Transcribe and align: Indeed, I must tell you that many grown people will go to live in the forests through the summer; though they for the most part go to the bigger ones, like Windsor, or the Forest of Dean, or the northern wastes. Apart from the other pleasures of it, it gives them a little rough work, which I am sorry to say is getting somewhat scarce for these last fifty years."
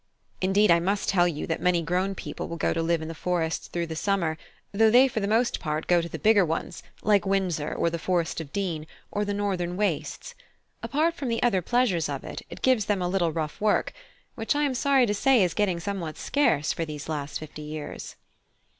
Indeed, 0.41 0.71
I 0.71 0.79
must 0.79 1.09
tell 1.09 1.27
you 1.27 1.45
that 1.45 1.61
many 1.61 1.83
grown 1.83 2.15
people 2.15 2.47
will 2.47 2.57
go 2.57 2.73
to 2.73 2.81
live 2.81 3.03
in 3.03 3.07
the 3.07 3.13
forests 3.13 3.67
through 3.67 3.85
the 3.85 3.95
summer; 3.95 4.35
though 4.71 4.89
they 4.89 5.07
for 5.07 5.19
the 5.19 5.27
most 5.27 5.59
part 5.59 5.85
go 5.85 6.01
to 6.01 6.09
the 6.09 6.17
bigger 6.17 6.43
ones, 6.43 6.81
like 7.03 7.23
Windsor, 7.27 7.71
or 7.75 7.91
the 7.91 7.99
Forest 7.99 8.41
of 8.41 8.51
Dean, 8.51 8.87
or 9.11 9.23
the 9.23 9.35
northern 9.35 9.77
wastes. 9.77 10.33
Apart 10.81 11.13
from 11.13 11.27
the 11.29 11.43
other 11.43 11.61
pleasures 11.61 12.09
of 12.09 12.23
it, 12.23 12.41
it 12.49 12.63
gives 12.63 12.85
them 12.85 12.99
a 13.03 13.07
little 13.07 13.31
rough 13.31 13.61
work, 13.61 13.93
which 14.33 14.55
I 14.55 14.63
am 14.63 14.73
sorry 14.73 15.05
to 15.05 15.13
say 15.13 15.43
is 15.43 15.53
getting 15.53 15.79
somewhat 15.79 16.17
scarce 16.17 16.73
for 16.73 16.83
these 16.83 17.07
last 17.07 17.37
fifty 17.37 17.61
years." 17.61 18.15